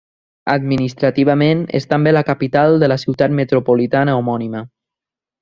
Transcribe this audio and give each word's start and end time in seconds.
Administrativament 0.51 1.61
és 1.79 1.85
també 1.91 2.13
la 2.17 2.23
capital 2.31 2.79
de 2.85 2.89
la 2.93 2.99
ciutat 3.03 3.37
metropolitana 3.43 4.19
homònima. 4.23 4.65